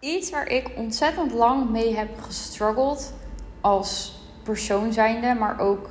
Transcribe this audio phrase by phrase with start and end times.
[0.00, 3.12] Iets waar ik ontzettend lang mee heb gestruggeld
[3.60, 5.90] als persoon zijnde, maar ook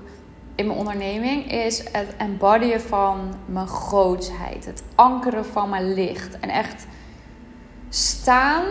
[0.55, 4.65] in mijn onderneming, is het embodyen van mijn grootsheid.
[4.65, 6.39] Het ankeren van mijn licht.
[6.39, 6.87] En echt
[7.89, 8.63] staan,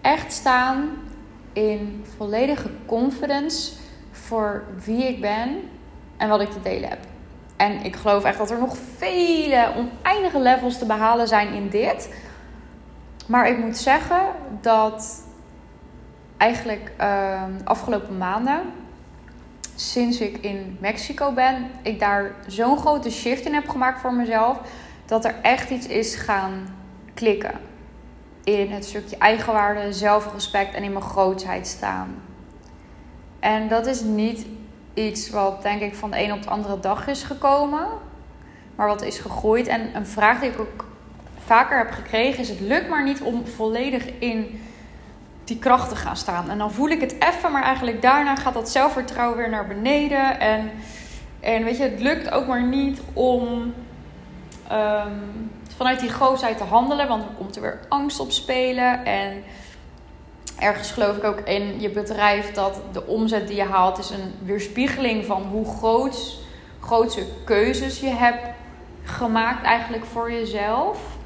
[0.00, 0.88] echt staan
[1.52, 3.72] in volledige confidence
[4.10, 5.60] voor wie ik ben
[6.16, 7.06] en wat ik te delen heb.
[7.56, 12.08] En ik geloof echt dat er nog vele oneindige levels te behalen zijn in dit.
[13.28, 14.20] Maar ik moet zeggen
[14.60, 15.22] dat
[16.36, 18.60] eigenlijk uh, afgelopen maanden,
[19.74, 24.60] sinds ik in Mexico ben, ik daar zo'n grote shift in heb gemaakt voor mezelf.
[25.06, 26.76] Dat er echt iets is gaan
[27.14, 27.54] klikken.
[28.44, 32.22] In het stukje eigenwaarde, zelfrespect en in mijn grootheid staan.
[33.40, 34.46] En dat is niet
[34.94, 37.86] iets wat denk ik van de een op de andere dag is gekomen.
[38.76, 39.66] Maar wat is gegroeid.
[39.66, 40.87] En een vraag die ik ook
[41.48, 44.60] vaker heb gekregen is: het lukt maar niet om volledig in
[45.44, 46.50] die kracht te gaan staan.
[46.50, 50.40] En dan voel ik het even, maar eigenlijk daarna gaat dat zelfvertrouwen weer naar beneden.
[50.40, 50.70] En,
[51.40, 53.74] en weet je, het lukt ook maar niet om
[54.68, 55.12] ehm,
[55.76, 59.04] vanuit die grootheid te handelen, want dan komt er weer angst op spelen.
[59.04, 59.42] En
[60.58, 64.34] ergens geloof ik ook in je bedrijf dat de omzet die je haalt is een
[64.42, 66.38] weerspiegeling van hoe groot,
[66.80, 68.56] grootse keuzes je hebt
[69.04, 71.17] gemaakt eigenlijk voor jezelf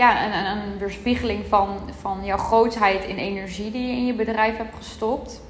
[0.00, 4.56] ja, een, een weerspiegeling van, van jouw grootheid in energie die je in je bedrijf
[4.56, 5.40] hebt gestopt.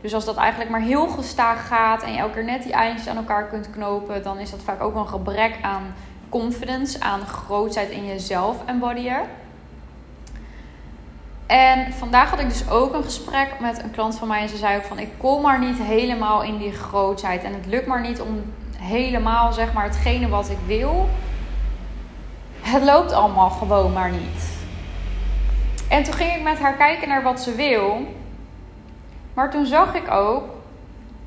[0.00, 3.08] Dus als dat eigenlijk maar heel gestaag gaat en je elke keer net die eindjes
[3.08, 5.94] aan elkaar kunt knopen, dan is dat vaak ook een gebrek aan
[6.28, 9.20] confidence, aan grootheid in jezelf embodyen.
[11.46, 14.56] En vandaag had ik dus ook een gesprek met een klant van mij en ze
[14.56, 18.00] zei ook van ik kom maar niet helemaal in die grootheid en het lukt maar
[18.00, 21.08] niet om helemaal zeg maar hetgene wat ik wil
[22.70, 24.58] het loopt allemaal gewoon maar niet.
[25.88, 28.06] En toen ging ik met haar kijken naar wat ze wil.
[29.34, 30.44] Maar toen zag ik ook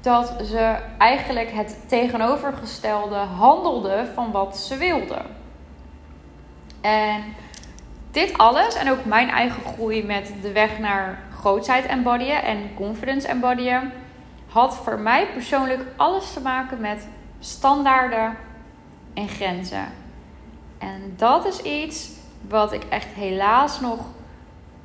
[0.02, 5.22] dat ze eigenlijk het tegenovergestelde handelde van wat ze wilde.
[6.82, 7.24] En
[8.12, 13.28] dit alles en ook mijn eigen groei met de weg naar grootheid embodyen en confidence
[13.28, 13.92] embodyen
[14.50, 17.08] had voor mij persoonlijk alles te maken met
[17.40, 18.38] standaarden
[19.14, 20.03] en grenzen.
[20.84, 22.10] En dat is iets
[22.48, 24.00] wat ik echt helaas nog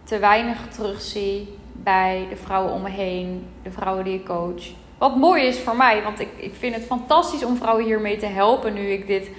[0.05, 4.63] te weinig terugzie bij de vrouwen om me heen, de vrouwen die ik coach.
[4.99, 8.27] Wat mooi is voor mij, want ik, ik vind het fantastisch om vrouwen hiermee te
[8.27, 9.31] helpen nu ik dit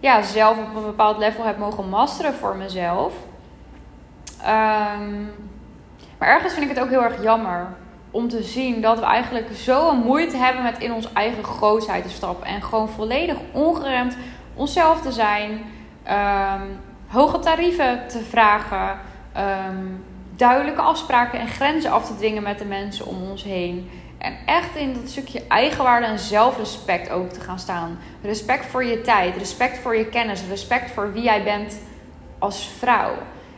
[0.00, 3.12] ja, zelf op een bepaald level heb mogen masteren voor mezelf.
[4.40, 5.30] Um,
[6.18, 7.76] maar ergens vind ik het ook heel erg jammer
[8.10, 12.10] om te zien dat we eigenlijk zo'n moeite hebben met in ons eigen grootheid te
[12.10, 14.16] stappen en gewoon volledig ongeremd
[14.54, 15.60] onszelf te zijn
[16.10, 18.98] um, hoge tarieven te vragen,
[19.36, 20.04] um,
[20.36, 23.90] duidelijke afspraken en grenzen af te dwingen met de mensen om ons heen.
[24.18, 27.98] En echt in dat stukje eigenwaarde en zelfrespect ook te gaan staan.
[28.22, 31.78] Respect voor je tijd, respect voor je kennis, respect voor wie jij bent
[32.38, 33.14] als vrouw.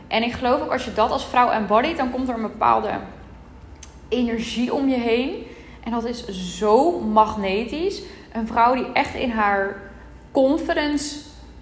[0.07, 2.89] En ik geloof ook als je dat als vrouw embodied, dan komt er een bepaalde
[4.09, 5.47] energie om je heen.
[5.83, 6.27] En dat is
[6.57, 8.01] zo magnetisch.
[8.33, 9.75] Een vrouw die echt in haar
[10.31, 11.19] confidence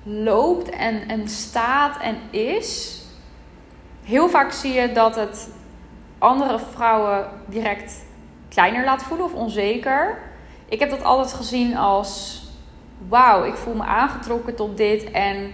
[0.07, 3.01] loopt en, en staat en is.
[4.03, 5.49] Heel vaak zie je dat het
[6.17, 8.05] andere vrouwen direct
[8.49, 10.17] kleiner laat voelen of onzeker.
[10.65, 12.43] Ik heb dat altijd gezien als:
[13.07, 15.11] wauw, ik voel me aangetrokken tot dit.
[15.11, 15.51] En,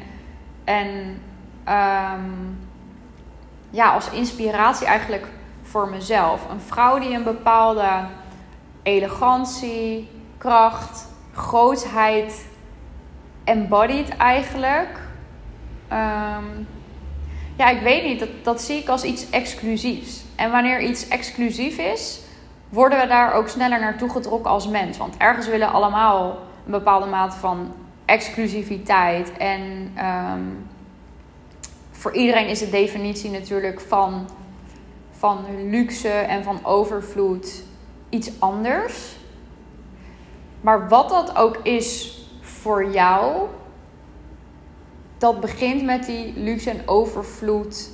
[0.63, 1.21] en
[1.63, 2.29] ehm,
[3.69, 5.27] ja, als inspiratie eigenlijk
[5.61, 6.49] voor mezelf.
[6.49, 7.89] Een vrouw die een bepaalde
[8.83, 12.49] elegantie, kracht, grootheid
[13.43, 14.99] embodied eigenlijk.
[15.87, 16.45] Ehm,
[17.57, 18.19] ja, ik weet niet.
[18.19, 20.23] Dat, dat zie ik als iets exclusiefs.
[20.35, 22.19] En wanneer iets exclusief is,
[22.69, 24.97] worden we daar ook sneller naartoe getrokken als mens.
[24.97, 27.73] Want ergens willen allemaal een bepaalde mate van
[28.05, 29.37] exclusiviteit.
[29.37, 30.41] En ehm,
[31.91, 34.29] voor iedereen is de definitie natuurlijk van,
[35.11, 37.63] van luxe en van overvloed
[38.09, 39.15] iets anders.
[40.61, 42.19] Maar wat dat ook is
[42.61, 43.47] voor jou,
[45.17, 47.89] dat begint met die luxe en overvloed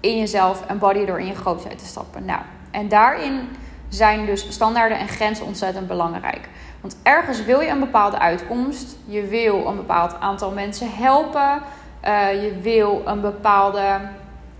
[0.00, 2.24] in jezelf en body door in je grootheid te stappen.
[2.24, 2.40] Nou,
[2.70, 3.48] en daarin
[3.88, 6.48] zijn dus standaarden en grenzen ontzettend belangrijk.
[6.80, 11.62] Want ergens wil je een bepaalde uitkomst, je wil een bepaald aantal mensen helpen,
[12.04, 14.00] uh, je wil een bepaalde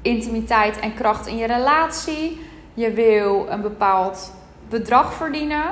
[0.03, 4.33] intimiteit en kracht in je relatie, je wil een bepaald
[4.69, 5.65] bedrag verdienen.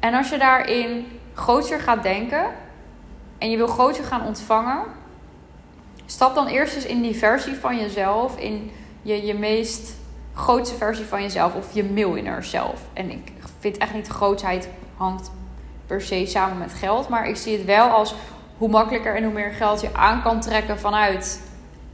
[0.00, 1.06] En als je daarin
[1.36, 2.44] groter gaat denken
[3.38, 4.84] en je wil groter gaan ontvangen,
[6.06, 8.70] Stap dan eerst eens in die versie van jezelf, in
[9.02, 9.94] je, je meest
[10.34, 12.80] grootste versie van jezelf of je millionaire zelf.
[12.92, 15.30] En ik vind echt niet grootheid hangt
[15.86, 18.14] per se samen met geld, maar ik zie het wel als
[18.58, 21.40] hoe makkelijker en hoe meer geld je aan kan trekken vanuit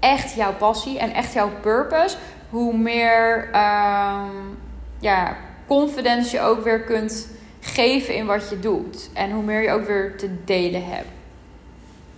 [0.01, 2.17] echt jouw passie en echt jouw purpose,
[2.51, 4.59] hoe meer um,
[4.99, 5.37] ja,
[5.67, 7.29] confidence je ook weer kunt
[7.63, 9.11] geven in wat je doet.
[9.13, 11.09] En hoe meer je ook weer te delen hebt.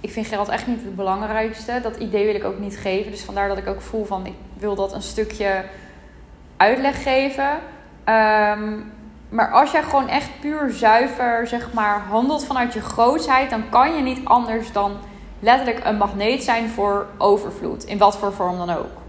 [0.01, 1.81] Ik vind geld echt niet het belangrijkste.
[1.83, 3.11] Dat idee wil ik ook niet geven.
[3.11, 5.65] Dus vandaar dat ik ook voel van ik wil dat een stukje
[6.57, 7.59] uitleg geven.
[8.05, 8.73] Ehm,
[9.29, 13.95] maar als jij gewoon echt puur zuiver, zeg maar, handelt vanuit je grootheid, dan kan
[13.95, 14.97] je niet anders dan
[15.39, 17.85] letterlijk een magneet zijn voor overvloed.
[17.85, 19.03] In wat voor vorm dan ook.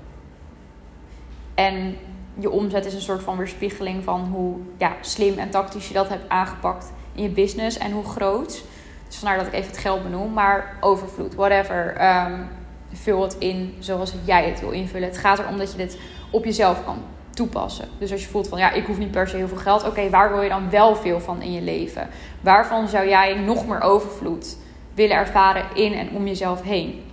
[1.55, 1.97] En
[2.39, 6.09] je omzet is een soort van weerspiegeling van hoe ja, slim en tactisch je dat
[6.09, 8.63] hebt aangepakt in je business en hoe groot.
[9.07, 10.33] Dus vandaar dat ik even het geld benoem.
[10.33, 12.05] Maar overvloed, whatever.
[12.25, 12.47] Um,
[12.93, 15.07] vul het in zoals jij het wil invullen.
[15.07, 15.99] Het gaat erom dat je dit
[16.31, 16.97] op jezelf kan
[17.29, 17.87] toepassen.
[17.99, 19.87] Dus als je voelt van ja, ik hoef niet per se heel veel geld.
[19.87, 22.09] Oké, waar wil je dan wel veel van in je leven?
[22.41, 24.57] Waarvan zou jij nog meer overvloed
[24.93, 27.03] willen ervaren in en om jezelf heen?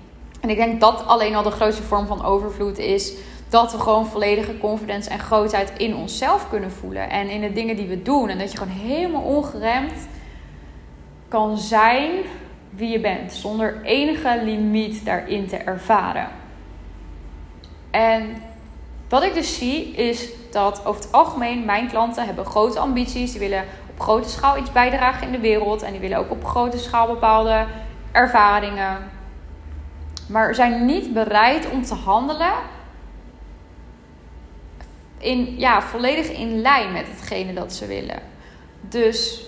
[0.40, 3.12] En ik denk dat alleen al de grootste vorm van overvloed is
[3.52, 7.10] dat we gewoon volledige confidence en grootheid in onszelf kunnen voelen.
[7.10, 8.28] En in de dingen die we doen.
[8.28, 10.08] En dat je gewoon helemaal ongeremd
[11.28, 12.10] kan zijn
[12.70, 13.32] wie je bent.
[13.32, 16.28] Zonder enige limiet daarin te ervaren.
[17.90, 18.42] En
[19.08, 23.30] wat ik dus zie is dat over het algemeen mijn klanten hebben grote ambities.
[23.30, 25.82] Die willen op grote schaal iets bijdragen in de wereld.
[25.82, 27.66] En die willen ook op grote schaal bepaalde
[28.12, 29.10] ervaringen.
[30.28, 32.52] Maar zijn niet bereid om te handelen
[35.22, 38.22] in, ja, volledig in lijn met hetgene dat ze willen.
[38.80, 39.46] Dus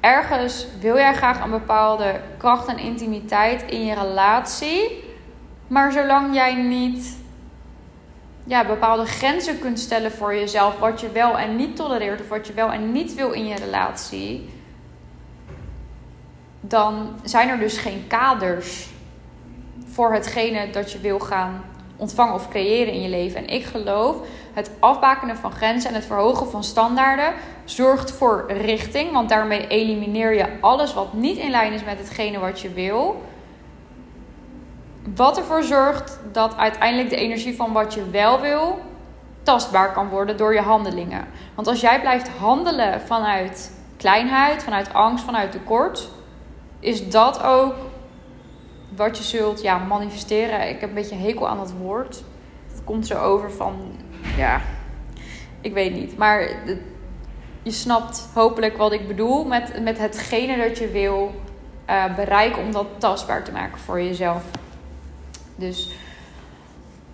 [0.00, 5.04] ergens wil jij graag een bepaalde kracht en intimiteit in je relatie.
[5.66, 7.16] Maar zolang jij niet
[8.44, 12.46] ja, bepaalde grenzen kunt stellen voor jezelf, wat je wel en niet tolereert, of wat
[12.46, 14.48] je wel en niet wil in je relatie,
[16.60, 18.88] dan zijn er dus geen kaders
[19.86, 21.64] voor hetgene dat je wil gaan
[21.96, 23.40] ontvangen of creëren in je leven.
[23.40, 24.16] En ik geloof
[24.52, 27.32] het afbakenen van grenzen en het verhogen van standaarden
[27.64, 32.38] zorgt voor richting, want daarmee elimineer je alles wat niet in lijn is met hetgene
[32.38, 33.22] wat je wil.
[35.14, 38.78] Wat ervoor zorgt dat uiteindelijk de energie van wat je wel wil
[39.42, 41.26] tastbaar kan worden door je handelingen.
[41.54, 46.08] Want als jij blijft handelen vanuit kleinheid, vanuit angst, vanuit tekort,
[46.80, 47.74] is dat ook
[48.96, 50.68] wat je zult ja, manifesteren.
[50.68, 52.22] Ik heb een beetje hekel aan dat woord.
[52.70, 53.74] Het komt zo over van,
[54.36, 54.60] ja,
[55.60, 56.16] ik weet niet.
[56.16, 56.48] Maar
[57.62, 61.34] je snapt hopelijk wat ik bedoel met, met hetgene dat je wil
[61.90, 64.42] uh, bereiken om dat tastbaar te maken voor jezelf.
[65.56, 65.90] Dus,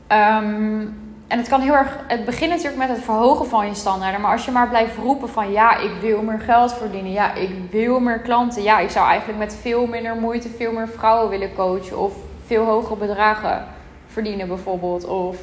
[0.08, 1.98] um, en het kan heel erg.
[2.06, 4.20] Het begint natuurlijk met het verhogen van je standaarden.
[4.20, 7.12] Maar als je maar blijft roepen van ja, ik wil meer geld verdienen.
[7.12, 8.62] Ja, ik wil meer klanten.
[8.62, 11.98] Ja, ik zou eigenlijk met veel minder moeite veel meer vrouwen willen coachen.
[11.98, 12.12] Of
[12.46, 13.64] veel hogere bedragen
[14.06, 15.04] verdienen bijvoorbeeld.
[15.04, 15.36] Of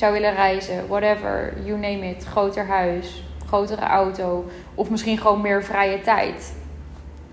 [0.00, 0.88] zou willen reizen.
[0.88, 1.52] Whatever.
[1.64, 2.24] You name it.
[2.24, 3.22] Groter huis.
[3.46, 4.50] Grotere auto.
[4.74, 6.54] Of misschien gewoon meer vrije tijd.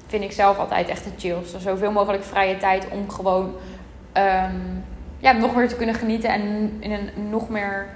[0.08, 1.60] Vind ik zelf altijd echt het chillste.
[1.60, 3.56] Zoveel mogelijk vrije tijd om gewoon.
[4.14, 4.84] Um,
[5.18, 7.88] ja, nog meer te kunnen genieten en in een nog meer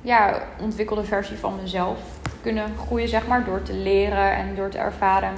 [0.00, 1.98] ja, ontwikkelde versie van mezelf
[2.42, 5.32] kunnen groeien, zeg maar, door te leren en door te ervaren.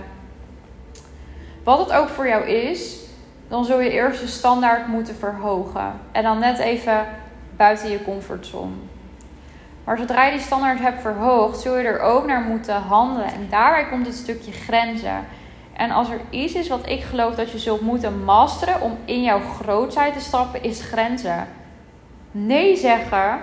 [1.65, 2.97] Wat het ook voor jou is,
[3.49, 5.93] dan zul je eerst de standaard moeten verhogen.
[6.13, 7.07] En dan net even
[7.57, 8.75] buiten je comfortzone.
[9.85, 13.33] Maar zodra je die standaard hebt verhoogd, zul je er ook naar moeten handelen.
[13.33, 15.25] En daarbij komt het stukje grenzen.
[15.73, 19.23] En als er iets is wat ik geloof dat je zult moeten masteren om in
[19.23, 21.49] jouw grootheid te stappen, is grenzen.
[22.31, 23.39] Nee zeggen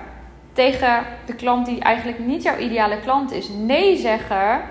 [0.53, 3.50] tegen de klant die eigenlijk niet jouw ideale klant is.
[3.50, 4.62] Nee zeggen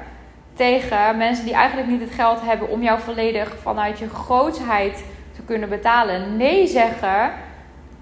[0.54, 5.42] tegen mensen die eigenlijk niet het geld hebben om jou volledig vanuit je grootheid te
[5.42, 6.36] kunnen betalen.
[6.36, 7.32] Nee zeggen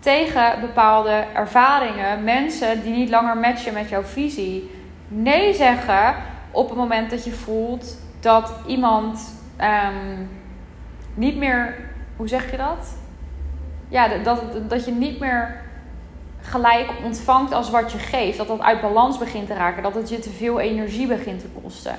[0.00, 4.70] tegen bepaalde ervaringen, mensen die niet langer matchen met jouw visie.
[5.08, 6.14] Nee zeggen
[6.50, 10.30] op het moment dat je voelt dat iemand um,
[11.14, 11.74] niet meer,
[12.16, 12.96] hoe zeg je dat?
[13.88, 15.60] Ja, dat, dat je niet meer
[16.40, 18.38] gelijk ontvangt als wat je geeft.
[18.38, 19.82] Dat dat uit balans begint te raken.
[19.82, 21.98] Dat het je te veel energie begint te kosten.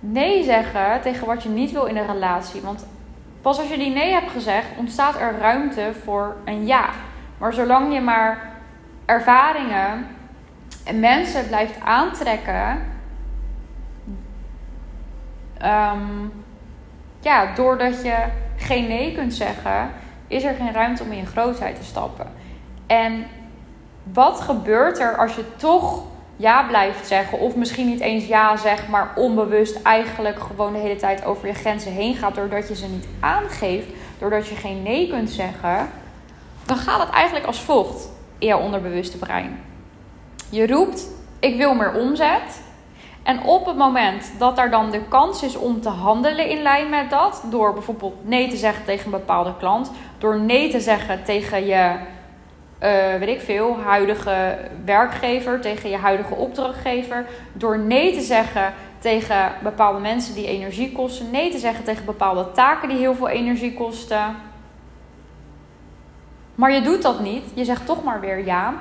[0.00, 2.60] Nee zeggen tegen wat je niet wil in een relatie.
[2.60, 2.86] Want
[3.40, 6.88] pas als je die nee hebt gezegd, ontstaat er ruimte voor een ja.
[7.40, 8.50] Maar zolang je maar
[9.04, 10.06] ervaringen
[10.84, 12.82] en mensen blijft aantrekken.
[15.64, 16.32] Um,
[17.20, 18.24] ja, doordat je
[18.56, 19.90] geen nee kunt zeggen,
[20.26, 22.26] is er geen ruimte om in je grootheid te stappen.
[22.86, 23.26] En
[24.02, 26.02] wat gebeurt er als je toch
[26.36, 30.96] ja blijft zeggen, of misschien niet eens ja zegt, maar onbewust eigenlijk gewoon de hele
[30.96, 33.86] tijd over je grenzen heen gaat, doordat je ze niet aangeeft,
[34.18, 35.88] doordat je geen nee kunt zeggen,
[36.70, 39.60] dan gaat het eigenlijk als volgt in jouw onderbewuste brein.
[40.50, 41.08] Je roept:
[41.40, 42.62] Ik wil meer omzet.
[43.22, 46.88] En op het moment dat er dan de kans is om te handelen in lijn
[46.88, 51.24] met dat, door bijvoorbeeld nee te zeggen tegen een bepaalde klant, door nee te zeggen
[51.24, 51.96] tegen je,
[52.82, 59.52] uh, weet ik veel, huidige werkgever, tegen je huidige opdrachtgever, door nee te zeggen tegen
[59.62, 63.74] bepaalde mensen die energie kosten, nee te zeggen tegen bepaalde taken die heel veel energie
[63.74, 64.49] kosten.
[66.60, 68.74] Maar je doet dat niet, je zegt toch maar weer ja.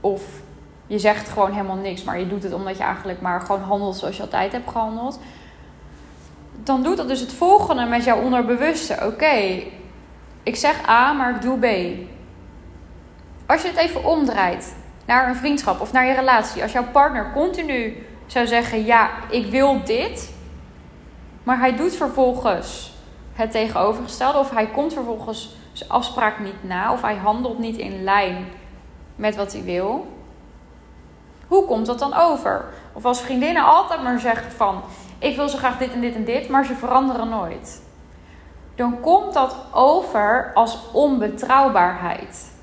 [0.00, 0.22] Of
[0.86, 3.96] je zegt gewoon helemaal niks, maar je doet het omdat je eigenlijk maar gewoon handelt
[3.96, 5.20] zoals je altijd hebt gehandeld.
[6.62, 8.98] Dan doet dat dus het volgende met jouw onderbewuste.
[9.02, 9.62] Oké,
[10.42, 11.66] ik zeg A, maar ik doe B.
[13.46, 14.76] Als je het even omdraait
[15.06, 16.62] naar een vriendschap of naar je relatie.
[16.62, 20.32] Als jouw partner continu zou zeggen: Ja, ik wil dit.
[21.42, 22.94] Maar hij doet vervolgens
[23.32, 24.38] het tegenovergestelde.
[24.38, 26.92] Of hij komt vervolgens zijn afspraak niet na.
[26.92, 28.46] Of hij handelt niet in lijn
[29.16, 30.06] met wat hij wil.
[31.46, 32.64] Hoe komt dat dan over?
[32.92, 34.82] Of als vriendinnen altijd maar zeggen van...
[35.18, 37.82] ik wil zo graag dit en dit en dit, maar ze veranderen nooit.
[38.74, 42.54] Dan komt dat over als onbetrouwbaarheid.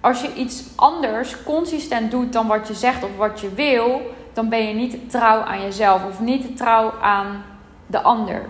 [0.00, 4.00] Als je iets anders consistent doet dan wat je zegt of wat je wil...
[4.32, 7.44] dan ben je niet trouw aan jezelf of niet trouw aan
[7.86, 8.46] de ander.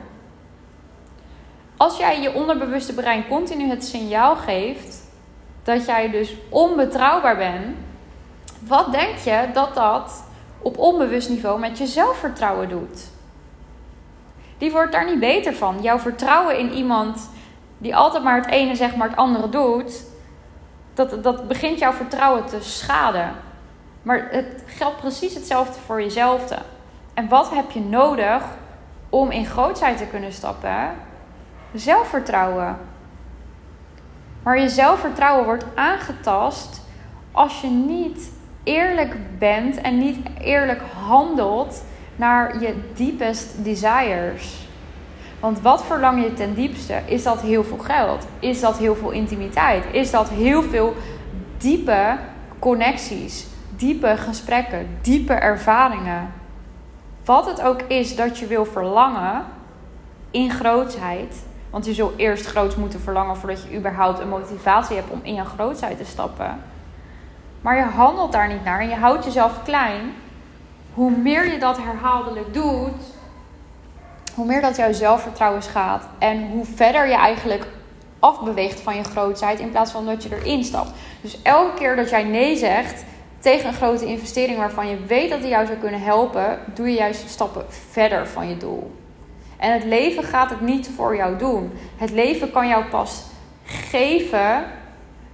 [1.76, 5.02] Als jij je onderbewuste brein continu het signaal geeft
[5.62, 7.76] dat jij dus onbetrouwbaar bent
[8.66, 10.24] wat denk je dat dat
[10.58, 13.08] op onbewust niveau met je zelfvertrouwen doet?
[14.58, 15.82] Die wordt daar niet beter van.
[15.82, 17.30] Jouw vertrouwen in iemand
[17.78, 20.04] die altijd maar het ene zegt, maar het andere doet,
[20.94, 23.32] dat, dat begint jouw vertrouwen te schaden.
[24.02, 26.44] Maar het geldt precies hetzelfde voor jezelf.
[27.14, 28.42] En wat heb je nodig
[29.08, 30.94] om in grootheid te kunnen stappen?
[31.74, 32.76] Zelfvertrouwen.
[34.42, 36.80] Maar je zelfvertrouwen wordt aangetast
[37.32, 41.84] als je niet eerlijk bent en niet eerlijk handelt
[42.16, 44.68] naar je deepest desires.
[45.40, 47.00] Want wat verlang je ten diepste?
[47.06, 48.26] Is dat heel veel geld?
[48.38, 49.84] Is dat heel veel intimiteit?
[49.92, 50.94] Is dat heel veel
[51.58, 52.16] diepe
[52.58, 56.32] connecties, diepe gesprekken, diepe ervaringen?
[57.24, 59.44] Wat het ook is dat je wil verlangen
[60.30, 61.42] in grootheid.
[61.74, 65.34] Want je zult eerst groot moeten verlangen voordat je überhaupt een motivatie hebt om in
[65.34, 66.58] je grootheid te stappen
[67.64, 70.14] maar je handelt daar niet naar en je houdt jezelf klein,
[70.94, 73.02] hoe meer je dat herhaaldelijk doet,
[74.34, 77.66] hoe meer dat jouw zelfvertrouwen schaadt en hoe verder je eigenlijk
[78.18, 80.90] afbeweegt van je grootheid in plaats van dat je erin stapt.
[81.20, 83.04] Dus elke keer dat jij nee zegt
[83.38, 86.96] tegen een grote investering waarvan je weet dat die jou zou kunnen helpen, doe je
[86.96, 89.03] juist stappen verder van je doel.
[89.64, 91.72] En het leven gaat het niet voor jou doen.
[91.96, 93.24] Het leven kan jou pas
[93.64, 94.64] geven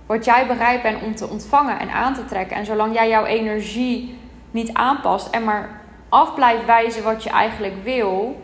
[0.07, 2.57] wat jij bereid bent om te ontvangen en aan te trekken.
[2.57, 4.19] En zolang jij jouw energie
[4.51, 8.41] niet aanpast en maar af blijft wijzen wat je eigenlijk wil,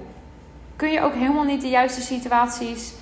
[0.76, 2.94] kun je ook helemaal niet de juiste situaties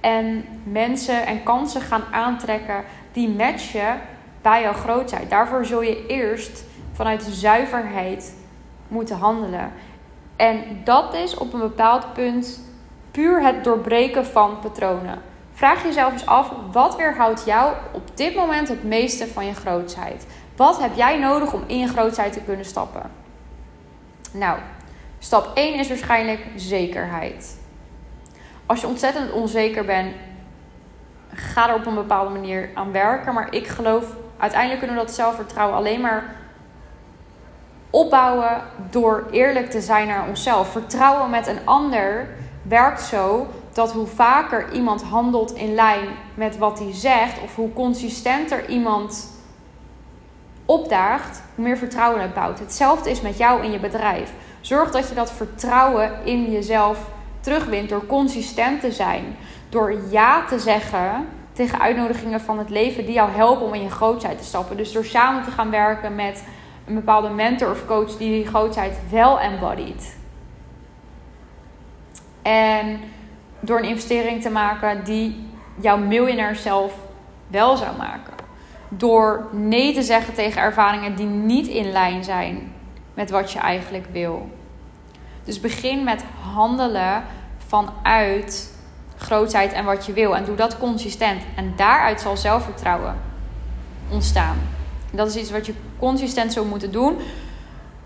[0.00, 4.00] en mensen en kansen gaan aantrekken die matchen
[4.42, 5.30] bij jouw grootheid.
[5.30, 8.34] Daarvoor zul je eerst vanuit zuiverheid
[8.88, 9.72] moeten handelen.
[10.42, 12.60] En dat is op een bepaald punt
[13.10, 15.22] puur het doorbreken van patronen.
[15.52, 20.26] Vraag jezelf eens af, wat weerhoudt jou op dit moment het meeste van je grootheid?
[20.56, 23.10] Wat heb jij nodig om in je grootheid te kunnen stappen?
[24.32, 24.58] Nou,
[25.18, 27.58] stap 1 is waarschijnlijk zekerheid.
[28.66, 30.14] Als je ontzettend onzeker bent,
[31.32, 33.34] ga er op een bepaalde manier aan werken.
[33.34, 34.04] Maar ik geloof,
[34.38, 36.41] uiteindelijk kunnen we dat zelfvertrouwen alleen maar
[37.92, 40.68] opbouwen door eerlijk te zijn naar onszelf.
[40.68, 42.28] Vertrouwen met een ander
[42.62, 47.72] werkt zo dat hoe vaker iemand handelt in lijn met wat hij zegt, of hoe
[47.72, 49.30] consistenter iemand
[50.64, 52.58] opdaagt, hoe meer vertrouwen het bouwt.
[52.58, 54.32] Hetzelfde is met jou in je bedrijf.
[54.60, 56.98] Zorg dat je dat vertrouwen in jezelf
[57.40, 59.36] terugwint door consistent te zijn,
[59.68, 63.90] door ja te zeggen tegen uitnodigingen van het leven die jou helpen om in je
[63.90, 64.76] grootheid te stappen.
[64.76, 66.42] Dus door samen te gaan werken met
[66.86, 70.16] een bepaalde mentor of coach die die grootheid wel embodied.
[72.42, 73.00] En
[73.60, 75.46] door een investering te maken die
[75.80, 76.94] jouw miljonair zelf
[77.46, 78.32] wel zou maken.
[78.88, 82.72] Door nee te zeggen tegen ervaringen die niet in lijn zijn
[83.14, 84.50] met wat je eigenlijk wil.
[85.44, 87.24] Dus begin met handelen
[87.66, 88.74] vanuit
[89.16, 90.36] grootheid en wat je wil.
[90.36, 91.42] En doe dat consistent.
[91.56, 93.16] En daaruit zal zelfvertrouwen
[94.08, 94.56] ontstaan.
[95.12, 97.16] Dat is iets wat je consistent zou moeten doen.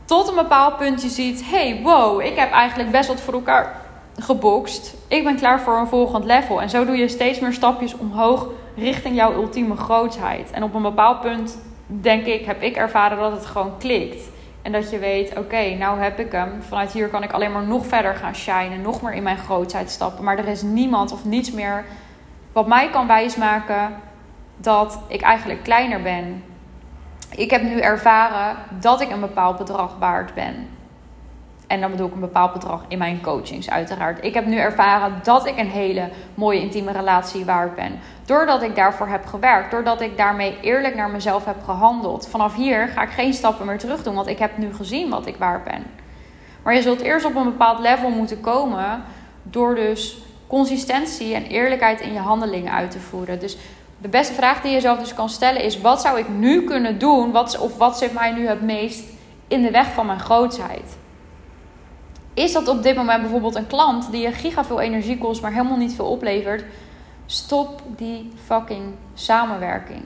[0.05, 3.81] Tot een bepaald punt je ziet: hey, wow, ik heb eigenlijk best wat voor elkaar
[4.19, 4.95] gebokst.
[5.09, 6.63] Ik ben klaar voor een volgend level.
[6.63, 8.47] En zo doe je steeds meer stapjes omhoog
[8.77, 10.51] richting jouw ultieme grootheid.
[10.51, 14.23] En op een bepaald punt, denk ik, heb ik ervaren dat het gewoon klikt.
[14.63, 16.63] En dat je weet, oké, nou heb ik hem.
[16.63, 18.83] Vanuit hier kan ik alleen maar nog verder gaan shinen.
[18.83, 20.25] Nog meer in mijn grootheid stappen.
[20.25, 21.85] Maar er is niemand of niets meer
[22.53, 23.95] wat mij kan wijsmaken
[24.57, 26.43] dat ik eigenlijk kleiner ben.
[27.37, 30.69] Ik heb nu ervaren dat ik een bepaald bedrag waard ben.
[31.67, 34.25] En dan bedoel ik een bepaald bedrag in mijn coachings, uiteraard.
[34.25, 37.99] Ik heb nu ervaren dat ik een hele mooie intieme relatie waard ben.
[38.25, 39.71] Doordat ik daarvoor heb gewerkt.
[39.71, 42.29] Doordat ik daarmee eerlijk naar mezelf heb gehandeld.
[42.29, 45.27] Vanaf hier ga ik geen stappen meer terug doen, want ik heb nu gezien wat
[45.27, 45.83] ik waard ben.
[46.63, 49.03] Maar je zult eerst op een bepaald level moeten komen.
[49.43, 53.41] Door dus consistentie en eerlijkheid in je handelingen uit te voeren.
[53.41, 53.57] Dus
[53.99, 56.99] de beste vraag die je jezelf dus kan stellen is: wat zou ik nu kunnen
[56.99, 57.31] doen?
[57.31, 59.05] Wat, of wat zit mij nu het meest
[59.49, 60.97] in de weg van mijn grootheid?
[62.35, 65.53] Is dat op dit moment bijvoorbeeld een klant die je giga veel energie kost, maar
[65.53, 66.65] helemaal niet veel oplevert?
[67.27, 70.03] Stop die fucking samenwerking.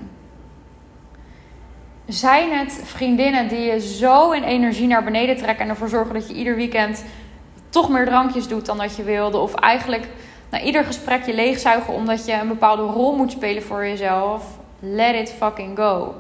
[2.07, 6.29] Zijn het vriendinnen die je zo in energie naar beneden trekken en ervoor zorgen dat
[6.29, 7.05] je ieder weekend
[7.69, 9.39] toch meer drankjes doet dan dat je wilde?
[9.39, 10.09] Of eigenlijk
[10.51, 14.45] na ieder gesprek je leegzuigen omdat je een bepaalde rol moet spelen voor jezelf?
[14.81, 16.15] Let it fucking go.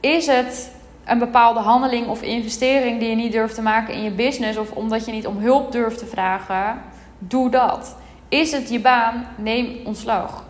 [0.00, 4.10] Is het een bepaalde handeling of investering die je niet durft te maken in je
[4.10, 6.82] business of omdat je niet om hulp durft te vragen,
[7.18, 7.96] doe dat.
[8.28, 9.26] Is het je baan?
[9.36, 10.44] Neem ontslag.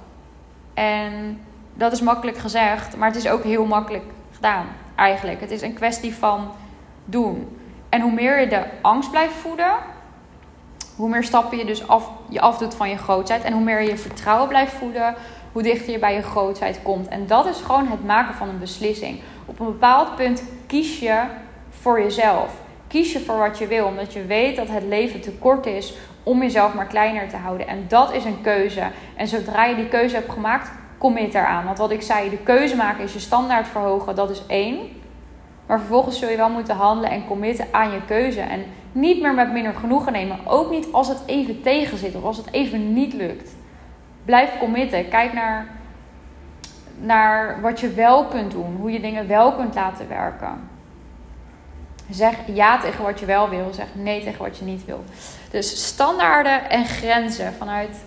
[0.74, 1.40] En
[1.74, 5.40] dat is makkelijk gezegd, maar het is ook heel makkelijk gedaan eigenlijk.
[5.40, 6.50] Het is een kwestie van
[7.04, 7.58] doen.
[7.88, 9.72] En hoe meer je de angst blijft voeden,
[10.96, 13.96] hoe meer stappen je dus af, je afdoet van je grootheid en hoe meer je
[13.96, 15.14] vertrouwen blijft voeden,
[15.52, 17.08] hoe dichter je bij je grootheid komt.
[17.08, 19.20] En dat is gewoon het maken van een beslissing.
[19.46, 21.20] Op een bepaald punt kies je
[21.70, 22.60] voor jezelf.
[22.86, 25.94] Kies je voor wat je wil, omdat je weet dat het leven te kort is
[26.22, 27.66] om jezelf maar kleiner te houden.
[27.66, 28.82] En dat is een keuze.
[29.16, 31.64] En zodra je die keuze hebt gemaakt, commit eraan.
[31.64, 34.78] Want wat ik zei, de keuze maken is je standaard verhogen, dat is één.
[35.66, 38.40] Maar vervolgens zul je wel moeten handelen en committen aan je keuze.
[38.40, 40.38] En niet meer met minder genoegen nemen.
[40.44, 43.50] Ook niet als het even tegen zit of als het even niet lukt.
[44.24, 45.08] Blijf committen.
[45.08, 45.66] Kijk naar
[47.02, 50.70] naar wat je wel kunt doen, hoe je dingen wel kunt laten werken.
[52.10, 55.04] Zeg ja tegen wat je wel wil, zeg nee tegen wat je niet wil.
[55.50, 58.04] Dus standaarden en grenzen vanuit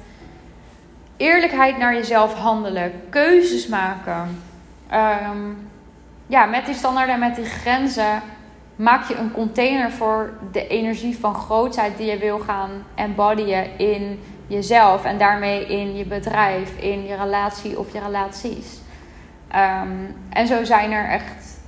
[1.18, 4.42] eerlijkheid naar jezelf handelen, keuzes maken.
[4.90, 5.52] Ehm,
[6.28, 8.22] ja, met die standaarden en met die grenzen
[8.76, 14.20] maak je een container voor de energie van grootheid die je wil gaan embodyen in
[14.48, 18.80] jezelf en daarmee in je bedrijf, in je relatie of je relaties.
[19.48, 19.90] Ehm,
[20.30, 21.60] en zo zijn er echt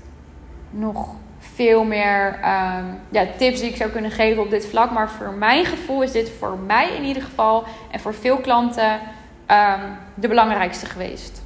[0.70, 4.92] nog veel meer um, ja, tips die ik zou kunnen geven op dit vlak.
[4.92, 9.00] Maar voor mijn gevoel is dit voor mij in ieder geval en voor veel klanten
[9.48, 11.42] um, de belangrijkste geweest.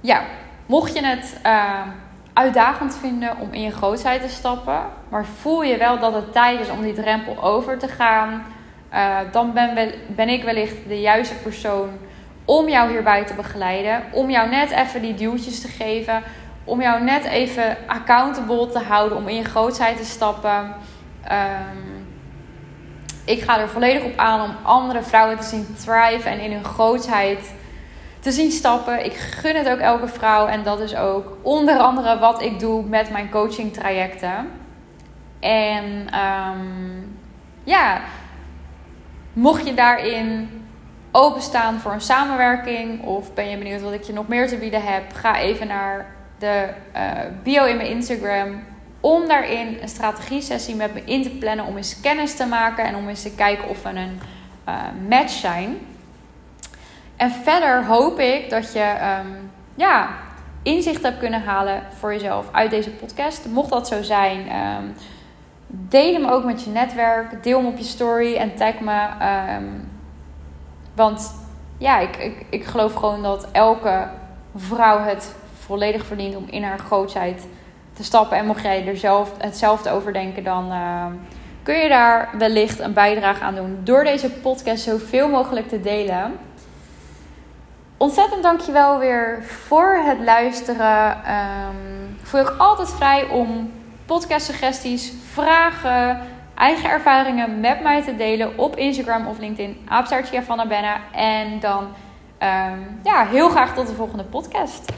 [0.00, 0.22] Ja,
[0.66, 1.40] mocht je het
[2.32, 6.60] uitdagend vinden om in je grootheid te stappen, maar voel je wel dat het tijd
[6.60, 8.42] is om die drempel over te gaan,
[8.92, 11.88] uh, dan ben, ben ik wellicht de juiste persoon
[12.44, 14.02] om jou hierbij te begeleiden.
[14.12, 16.22] Om jou net even die duwtjes te geven.
[16.64, 19.18] Om jou net even accountable te houden.
[19.18, 20.74] Om in je grootheid te stappen.
[21.30, 22.06] Um,
[23.24, 26.64] ik ga er volledig op aan om andere vrouwen te zien thrive en in hun
[26.64, 27.52] grootheid
[28.22, 29.04] te zien stappen.
[29.04, 30.46] Ik gun het ook elke vrouw.
[30.46, 34.50] En dat is ook onder andere wat ik doe met mijn coaching trajecten.
[35.40, 37.18] En um,
[37.64, 38.00] ja,
[39.32, 40.50] mocht je daarin
[41.12, 44.82] openstaan voor een samenwerking of ben je benieuwd wat ik je nog meer te bieden
[44.82, 47.00] heb, ga even naar de uh,
[47.42, 48.62] bio in mijn Instagram
[49.00, 52.96] om daarin een strategie-sessie met me in te plannen om eens kennis te maken en
[52.96, 54.20] om eens te kijken of we een
[54.68, 54.74] uh,
[55.08, 55.78] match zijn.
[57.22, 60.08] En verder hoop ik dat je um, ja,
[60.62, 63.46] inzicht hebt kunnen halen voor jezelf uit deze podcast.
[63.46, 64.94] Mocht dat zo zijn, um,
[65.66, 67.42] deel hem ook met je netwerk.
[67.42, 69.08] Deel hem op je story en tag me.
[69.56, 69.88] Um,
[70.94, 71.34] want
[71.78, 74.08] ja, ik, ik, ik geloof gewoon dat elke
[74.56, 77.46] vrouw het volledig verdient om in haar grootheid
[77.92, 78.36] te stappen.
[78.36, 80.72] En mocht jij er zelf hetzelfde over denken, dan
[81.62, 83.78] kun je daar wellicht een bijdrage aan doen.
[83.84, 86.50] Door deze podcast zoveel mogelijk te delen.
[88.02, 91.10] Ontzettend dankjewel weer voor het luisteren.
[91.10, 93.72] Um, voel ik altijd vrij om
[94.06, 96.20] podcast suggesties, vragen
[96.54, 99.76] eigen ervaringen met mij te delen op Instagram of LinkedIn.
[99.88, 101.00] Aapstaartje van Benna.
[101.12, 104.92] En dan um, ja, heel graag tot de volgende podcast.